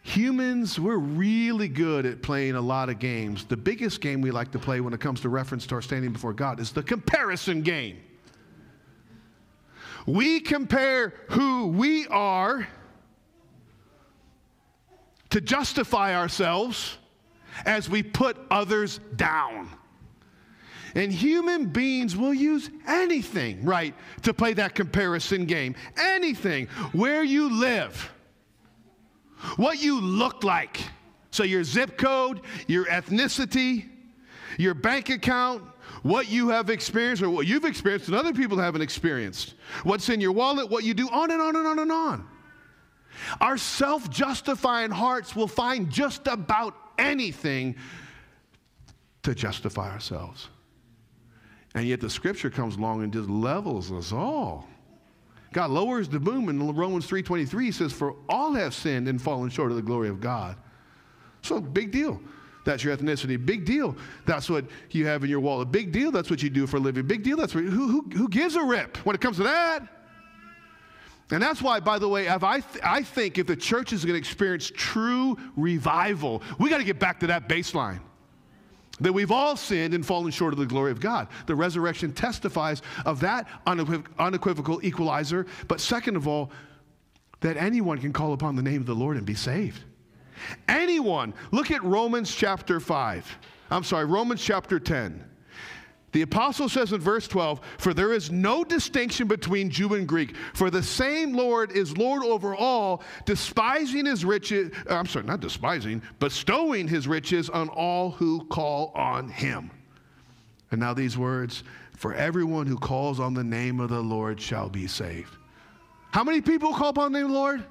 [0.02, 3.44] Humans, we're really good at playing a lot of games.
[3.44, 6.12] The biggest game we like to play when it comes to reference to our standing
[6.12, 7.98] before God is the comparison game.
[10.06, 12.66] We compare who we are
[15.30, 16.98] to justify ourselves
[17.64, 19.70] as we put others down.
[20.94, 25.74] And human beings will use anything, right, to play that comparison game.
[25.96, 26.66] Anything.
[26.92, 28.12] Where you live,
[29.56, 30.80] what you look like.
[31.30, 33.88] So, your zip code, your ethnicity,
[34.58, 35.62] your bank account,
[36.02, 40.20] what you have experienced or what you've experienced and other people haven't experienced, what's in
[40.20, 42.28] your wallet, what you do, on and on and on and on.
[43.40, 47.76] Our self justifying hearts will find just about anything
[49.22, 50.48] to justify ourselves.
[51.74, 54.68] And yet the scripture comes along and just levels us all.
[55.52, 59.70] God lowers the boom in Romans 3:23 says for all have sinned and fallen short
[59.70, 60.56] of the glory of God.
[61.42, 62.20] So big deal.
[62.64, 63.44] That's your ethnicity.
[63.44, 63.96] Big deal.
[64.24, 65.72] That's what you have in your wallet.
[65.72, 66.12] Big deal.
[66.12, 67.06] That's what you do for a living.
[67.06, 67.36] Big deal.
[67.36, 69.86] That's what, who, who, who gives a rip when it comes to that?
[71.32, 74.14] And that's why, by the way, I, th- I think if the church is going
[74.14, 78.00] to experience true revival, we got to get back to that baseline.
[79.00, 81.28] That we've all sinned and fallen short of the glory of God.
[81.46, 85.46] The resurrection testifies of that unequiv- unequivocal equalizer.
[85.66, 86.50] But second of all,
[87.40, 89.82] that anyone can call upon the name of the Lord and be saved.
[90.68, 91.34] Anyone.
[91.50, 93.38] Look at Romans chapter 5.
[93.70, 95.24] I'm sorry, Romans chapter 10.
[96.12, 100.36] The apostle says in verse 12, For there is no distinction between Jew and Greek,
[100.52, 105.40] for the same Lord is Lord over all, despising his riches, uh, I'm sorry, not
[105.40, 109.70] despising, bestowing his riches on all who call on him.
[110.70, 111.64] And now these words,
[111.96, 115.34] For everyone who calls on the name of the Lord shall be saved.
[116.10, 117.64] How many people call upon the name of the Lord?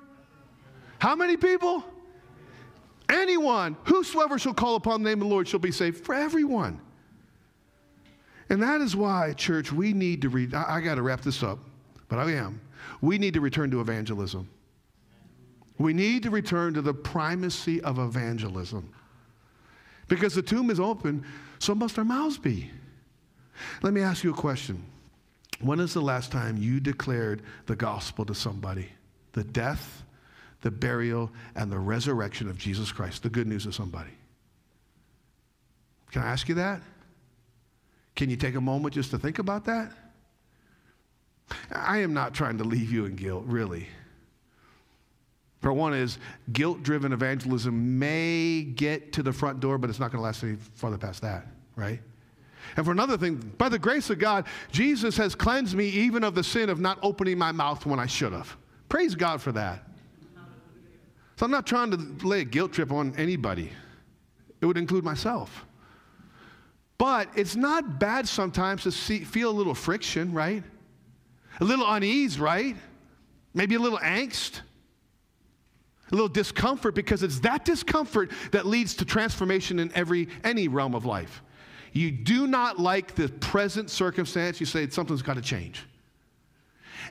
[0.98, 1.84] How many people?
[3.08, 6.04] Anyone, whosoever shall call upon the name of the Lord shall be saved.
[6.06, 6.82] For everyone.
[8.52, 10.54] And that is why, church, we need to read.
[10.54, 11.58] I, I got to wrap this up,
[12.10, 12.60] but I am.
[13.00, 14.50] We need to return to evangelism.
[15.78, 18.92] We need to return to the primacy of evangelism.
[20.10, 21.26] Because the tomb is open,
[21.60, 22.70] so must our mouths be.
[23.84, 24.84] Let me ask you a question.
[25.62, 28.90] When is the last time you declared the gospel to somebody?
[29.32, 30.04] The death,
[30.60, 34.12] the burial, and the resurrection of Jesus Christ, the good news of somebody.
[36.12, 36.82] Can I ask you that?
[38.16, 39.92] Can you take a moment just to think about that?
[41.72, 43.88] I am not trying to leave you in guilt, really.
[45.62, 46.18] For one is
[46.52, 50.44] guilt driven evangelism may get to the front door, but it's not going to last
[50.44, 51.46] any farther past that,
[51.76, 52.02] right?
[52.78, 56.36] And for another thing, by the grace of God, Jesus has cleansed me even of
[56.36, 58.56] the sin of not opening my mouth when I should have.
[58.90, 59.84] Praise God for that.
[61.36, 63.72] So I'm not trying to lay a guilt trip on anybody,
[64.62, 65.66] it would include myself.
[67.02, 70.64] But it's not bad sometimes to see, feel a little friction, right?
[71.60, 72.76] A little unease, right?
[73.56, 74.62] Maybe a little angst,
[76.12, 80.94] a little discomfort, because it's that discomfort that leads to transformation in every any realm
[80.94, 81.42] of life.
[81.92, 85.84] You do not like the present circumstance, you say something's got to change.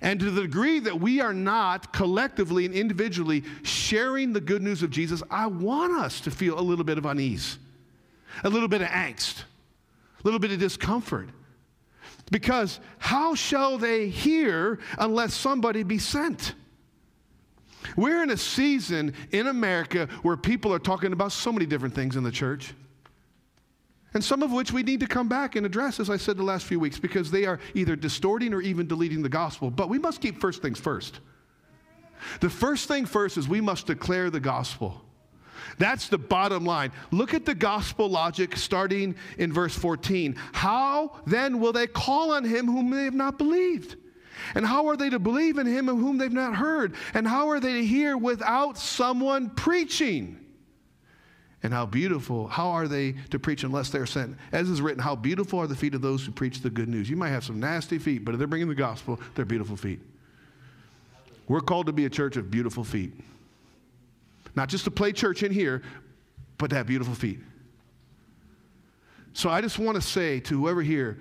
[0.02, 4.84] And to the degree that we are not collectively and individually sharing the good news
[4.84, 7.58] of Jesus, I want us to feel a little bit of unease,
[8.44, 9.42] a little bit of angst
[10.20, 11.30] a little bit of discomfort.
[12.30, 16.54] Because how shall they hear unless somebody be sent?
[17.96, 22.16] We're in a season in America where people are talking about so many different things
[22.16, 22.74] in the church.
[24.12, 26.42] And some of which we need to come back and address, as I said the
[26.42, 29.70] last few weeks, because they are either distorting or even deleting the gospel.
[29.70, 31.20] But we must keep first things first.
[32.40, 35.00] The first thing first is we must declare the gospel.
[35.78, 36.92] That's the bottom line.
[37.10, 40.36] Look at the gospel logic starting in verse 14.
[40.52, 43.96] How then will they call on him whom they have not believed?
[44.54, 46.94] And how are they to believe in him of whom they've not heard?
[47.14, 50.38] And how are they to hear without someone preaching?
[51.62, 54.36] And how beautiful, how are they to preach unless they're sent?
[54.50, 57.10] As is written, how beautiful are the feet of those who preach the good news.
[57.10, 60.00] You might have some nasty feet, but if they're bringing the gospel, they're beautiful feet.
[61.48, 63.12] We're called to be a church of beautiful feet.
[64.54, 65.82] Not just to play church in here,
[66.58, 67.40] but to have beautiful feet.
[69.32, 71.18] So I just want to say to whoever here,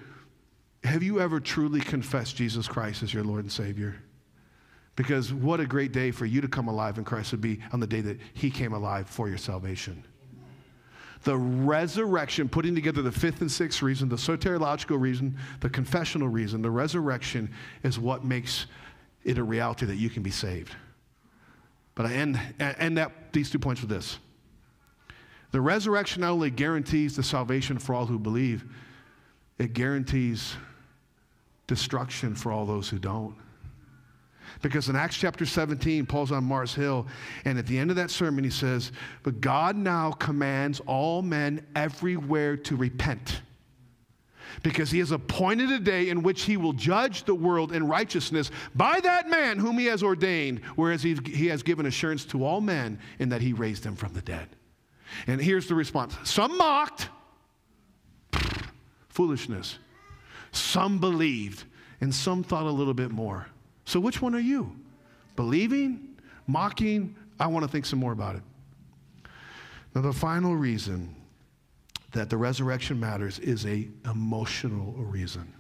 [0.84, 3.96] have you ever truly confessed Jesus Christ as your Lord and Savior?
[4.96, 7.80] Because what a great day for you to come alive in Christ would be on
[7.80, 10.04] the day that He came alive for your salvation.
[11.24, 16.62] The resurrection, putting together the fifth and sixth reason, the soteriological reason, the confessional reason,
[16.62, 17.52] the resurrection
[17.84, 18.68] is what makes
[19.26, 20.76] it a reality that you can be saved.
[22.00, 24.20] But I end, end that, these two points with this.
[25.52, 28.64] The resurrection not only guarantees the salvation for all who believe,
[29.58, 30.56] it guarantees
[31.68, 33.36] destruction for all those who don't.
[34.62, 37.06] Because in Acts chapter 17, Paul's on Mars Hill,
[37.44, 38.94] and at the end of that sermon, he says,
[39.24, 43.42] But God now commands all men everywhere to repent
[44.64, 48.52] because he has appointed a day in which he will judge the world in righteousness
[48.76, 53.00] by that man whom he has ordained, whereas he, has given assurance to all men
[53.20, 54.48] in that he raised them from the dead.
[55.28, 57.10] And here's the response some mocked,
[59.10, 59.78] foolishness.
[60.52, 61.64] Some believed,
[62.02, 63.48] and some thought a little bit more.
[63.86, 64.76] So, which one are you?
[65.36, 67.16] Believing, mocking?
[67.40, 68.42] I want to think some more about it.
[69.94, 71.16] Now, the final reason
[72.12, 75.54] that the resurrection matters is a emotional reason.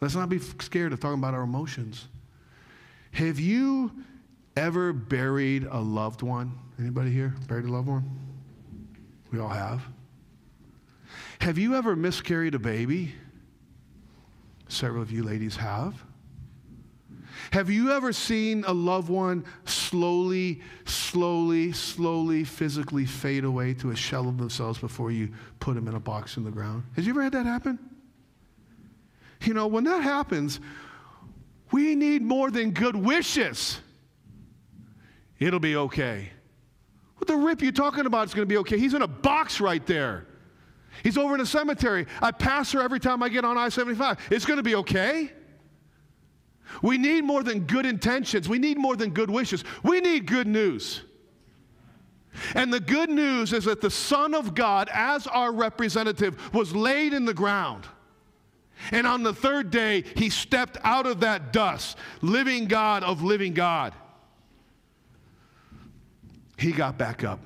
[0.00, 2.08] Let's not be scared of talking about our emotions.
[3.12, 3.92] Have you
[4.56, 6.58] ever buried a loved one?
[6.78, 8.04] Anybody here buried a loved one?
[9.30, 9.82] We all have.
[11.40, 13.14] Have you ever miscarried a baby?
[14.68, 16.02] Several of you ladies have.
[17.52, 23.96] Have you ever seen a loved one slowly, slowly, slowly, physically fade away to a
[23.96, 25.30] shell of themselves before you
[25.60, 26.84] put them in a box in the ground?
[26.96, 27.78] Has you ever had that happen?
[29.42, 30.60] You know, when that happens,
[31.72, 33.80] we need more than good wishes.
[35.38, 36.30] It'll be okay.
[37.16, 38.78] What the rip you talking about is going to be okay?
[38.78, 40.26] He's in a box right there.
[41.02, 42.06] He's over in a cemetery.
[42.20, 44.18] I pass her every time I get on I 75.
[44.30, 45.32] It's going to be okay.
[46.80, 48.48] We need more than good intentions.
[48.48, 49.64] We need more than good wishes.
[49.82, 51.02] We need good news.
[52.54, 57.12] And the good news is that the Son of God, as our representative, was laid
[57.12, 57.86] in the ground.
[58.90, 63.52] And on the third day, he stepped out of that dust, living God of living
[63.52, 63.92] God.
[66.56, 67.38] He got back up.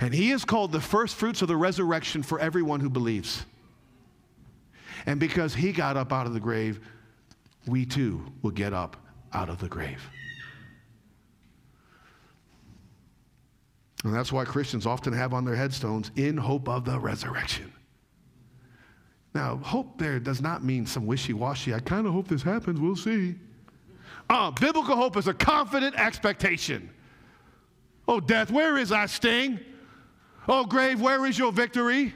[0.00, 3.44] And he is called the first fruits of the resurrection for everyone who believes.
[5.06, 6.80] And because he got up out of the grave,
[7.66, 8.96] we too will get up
[9.32, 10.02] out of the grave.
[14.04, 17.72] And that's why Christians often have on their headstones, in hope of the resurrection.
[19.34, 22.80] Now, hope there does not mean some wishy washy, I kind of hope this happens,
[22.80, 23.34] we'll see.
[24.28, 26.90] Uh, biblical hope is a confident expectation.
[28.08, 29.60] Oh, death, where is thy sting?
[30.48, 32.14] Oh, grave, where is your victory?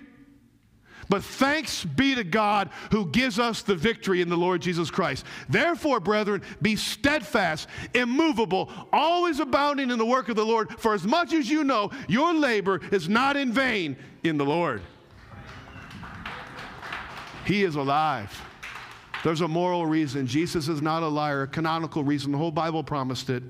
[1.08, 5.24] But thanks be to God who gives us the victory in the Lord Jesus Christ.
[5.48, 11.04] Therefore, brethren, be steadfast, immovable, always abounding in the work of the Lord, for as
[11.04, 14.82] much as you know, your labor is not in vain in the Lord.
[17.44, 18.40] He is alive.
[19.22, 20.26] There's a moral reason.
[20.26, 22.32] Jesus is not a liar, a canonical reason.
[22.32, 23.42] The whole Bible promised it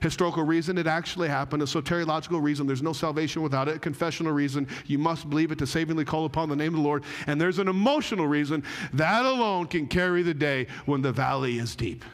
[0.00, 1.62] historical reason, it actually happened.
[1.62, 3.76] A soteriological reason, there's no salvation without it.
[3.76, 6.86] A confessional reason, you must believe it to savingly call upon the name of the
[6.86, 7.04] Lord.
[7.26, 11.74] And there's an emotional reason, that alone can carry the day when the valley is
[11.76, 12.04] deep.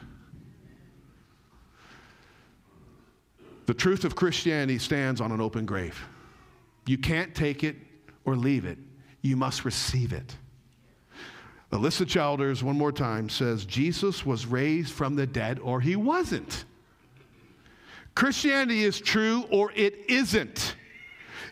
[3.65, 5.99] The truth of Christianity stands on an open grave.
[6.85, 7.75] You can't take it
[8.25, 8.77] or leave it,
[9.21, 10.35] you must receive it.
[11.71, 16.65] Alisa Childers, one more time, says Jesus was raised from the dead or he wasn't.
[18.15, 20.75] Christianity is true or it isn't.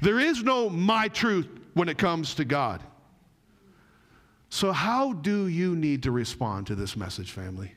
[0.02, 2.82] There is no my truth when it comes to God.
[4.50, 7.74] So, how do you need to respond to this message, family?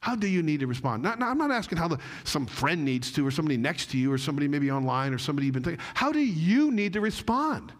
[0.00, 1.02] How do you need to respond?
[1.02, 3.98] Not, not, I'm not asking how the, some friend needs to, or somebody next to
[3.98, 5.84] you, or somebody maybe online, or somebody you've been thinking.
[5.94, 7.72] How do you need to respond?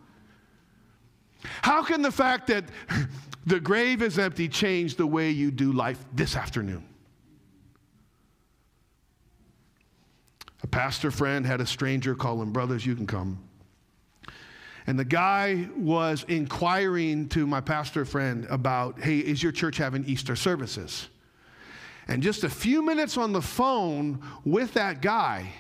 [1.62, 2.64] How can the fact that
[3.46, 6.84] the grave is empty change the way you do life this afternoon?
[10.74, 13.38] Pastor friend had a stranger call him, Brothers, you can come.
[14.88, 20.04] And the guy was inquiring to my pastor friend about, Hey, is your church having
[20.04, 21.08] Easter services?
[22.08, 25.52] And just a few minutes on the phone with that guy,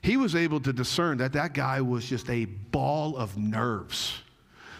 [0.00, 4.18] he was able to discern that that guy was just a ball of nerves.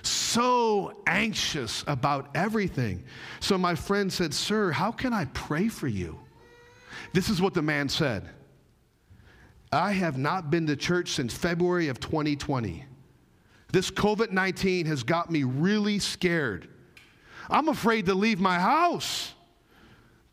[0.00, 3.04] So anxious about everything.
[3.40, 6.18] So my friend said, Sir, how can I pray for you?
[7.12, 8.30] This is what the man said.
[9.72, 12.84] I have not been to church since February of 2020.
[13.72, 16.68] This COVID 19 has got me really scared.
[17.48, 19.32] I'm afraid to leave my house,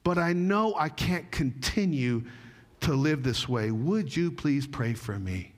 [0.03, 2.23] but I know I can't continue
[2.81, 3.71] to live this way.
[3.71, 5.53] Would you please pray for me?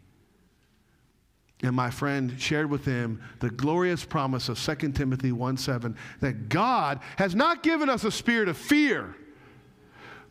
[1.64, 6.50] And my friend shared with him the glorious promise of 2 Timothy 1 7 that
[6.50, 9.16] God has not given us a spirit of fear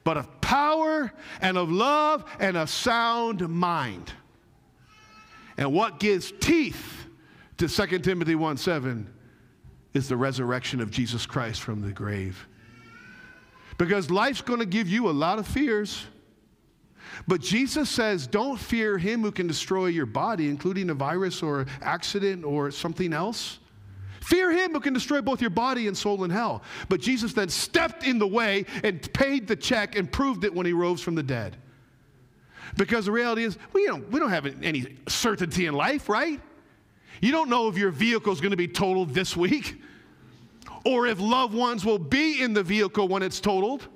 [0.04, 4.12] but of power and of love and a sound mind.
[5.56, 7.06] And what gives teeth
[7.58, 9.12] to 2 Timothy 1 7
[9.92, 12.48] is the resurrection of Jesus Christ from the grave.
[13.78, 16.04] Because life's to give you a lot of fears.
[17.26, 21.66] But Jesus says, don't fear him who can destroy your body, including a virus or
[21.80, 23.59] accident or something else.
[24.20, 26.62] Fear him who can destroy both your body and soul in hell.
[26.88, 30.66] But Jesus then stepped in the way and paid the check and proved it when
[30.66, 31.56] he rose from the dead.
[32.76, 36.40] Because the reality is, we don't, we don't have any certainty in life, right?
[37.20, 39.80] You don't know if your vehicle is going to be totaled this week
[40.84, 43.88] or if loved ones will be in the vehicle when it's totaled.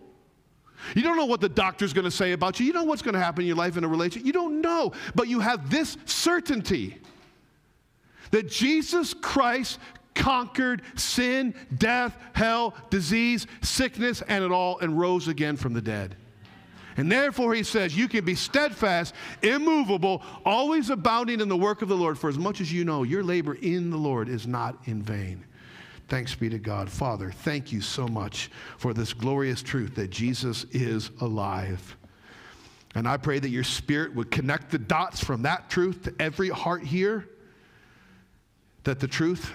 [0.95, 2.67] You don't know what the doctor's going to say about you.
[2.67, 4.27] You don't know what's going to happen in your life in a relationship.
[4.27, 4.93] You don't know.
[5.15, 6.99] But you have this certainty
[8.33, 9.79] that Jesus Christ
[10.15, 16.17] conquered sin, death, hell, disease, sickness, and it all, and rose again from the dead.
[16.97, 21.89] And therefore, he says, you can be steadfast, immovable, always abounding in the work of
[21.89, 24.79] the Lord, for as much as you know your labor in the Lord is not
[24.85, 25.45] in vain.
[26.07, 26.89] Thanks be to God.
[26.89, 31.97] Father, thank you so much for this glorious truth that Jesus is alive.
[32.95, 36.51] And I pray that your spirit would connect the dots from that truth to every
[36.51, 37.29] heart here,
[38.85, 39.51] that the truth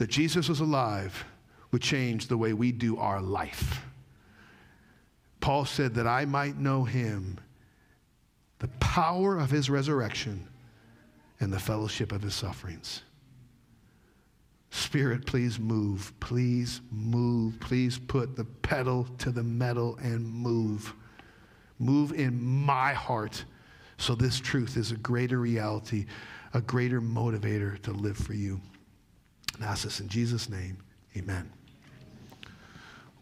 [0.00, 1.26] that Jesus was alive
[1.72, 3.84] would change the way we do our life.
[5.40, 7.38] Paul said that I might know him,
[8.60, 10.48] the power of his resurrection,
[11.38, 13.02] and the fellowship of his sufferings.
[14.70, 16.14] Spirit, please move.
[16.18, 17.60] Please move.
[17.60, 20.94] Please put the pedal to the metal and move.
[21.78, 23.44] Move in my heart
[23.98, 26.06] so this truth is a greater reality,
[26.54, 28.62] a greater motivator to live for you.
[29.60, 30.78] And ask this in Jesus' name.
[31.16, 31.52] Amen.